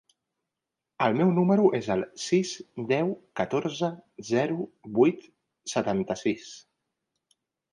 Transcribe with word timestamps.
El 1.07 1.17
meu 1.17 1.33
número 1.39 1.67
es 1.79 1.89
el 1.95 2.01
sis, 2.23 2.53
deu, 2.93 3.13
catorze, 3.41 3.91
zero, 4.31 4.67
vuit, 4.99 5.29
setanta-sis. 5.75 6.49